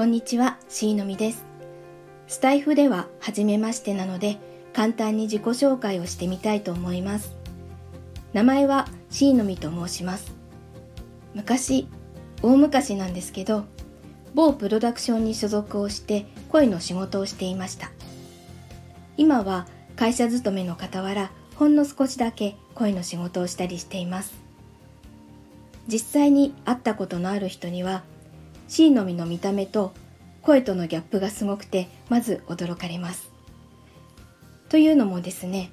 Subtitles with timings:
[0.00, 1.44] こんにちは、C のみです。
[2.26, 4.38] スタイフでは初めましてなので、
[4.72, 7.36] 簡単に自己紹介をしてみたいと思います。
[8.32, 10.32] 名前は C のみと申します。
[11.34, 11.86] 昔、
[12.40, 13.66] 大昔なんですけど、
[14.32, 17.90] 某プロダクションに所属をして声の仕事をしていました。
[19.18, 24.32] 今は会社勤めの傍ら、ほんの少しだけ声の仕事をしたりしています。
[25.88, 28.02] 実際に会ったことのある人には
[28.70, 29.92] C のみの見た目と
[30.42, 33.30] 声とのギャップがすごくてまず驚かれます。
[34.68, 35.70] というのもですね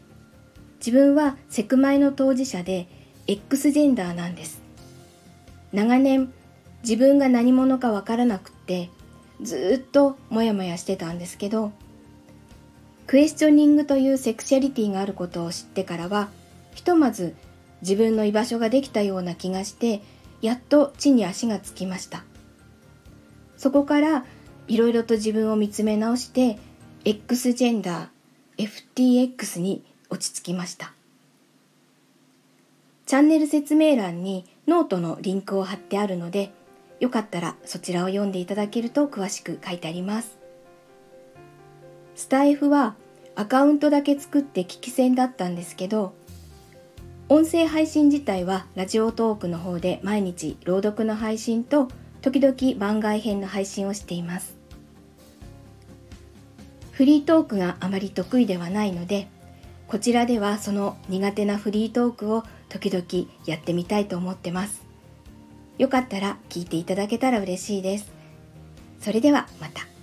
[0.80, 2.88] 自分はセクマイの当事者で
[3.28, 4.62] X ジェンダーなんです。
[5.74, 6.32] 長年
[6.84, 8.90] 自分が何者かわからなくって
[9.42, 11.72] ずっとモヤモヤしてたんですけど
[13.06, 16.30] クエスチョニングというセクシャリティがあることを知ってからは
[16.74, 17.36] ひとまず
[17.82, 20.02] 自分の居場所ができたような気がして
[20.42, 22.24] やっと地に足がつきました
[23.58, 24.26] そこから
[24.68, 26.58] いろいろと自分を見つめ直して
[27.06, 28.70] X ジェンダー
[29.36, 30.94] FTX に落ち着きました。
[33.06, 36.52] チャンネル説明欄にノートのリンクを貼ってあるので
[37.00, 40.38] よかったらそちらを読んでいただけると詳しく書いてあります。
[42.16, 42.96] スタイフは
[43.36, 46.16] アカウントだけ作って聞き戦だったんですけど
[47.30, 51.88] 音声配信自体はラジオトークの方で毎日朗読の配信と
[52.22, 54.57] 時々番外編の配信をしています。
[56.98, 59.28] フリートークがあまり得意ではないので
[59.88, 64.82] こちらではその苦手なフリートークを時々やってみたいと思ってます。
[65.78, 68.12] よかったら聞いていただけたら嬉しいです。
[69.00, 69.97] それではまた。